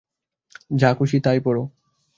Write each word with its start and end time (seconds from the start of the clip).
যা 0.71 0.89
খুশি 0.93 1.17
তাই 1.19 1.39
পরো। 1.39 1.63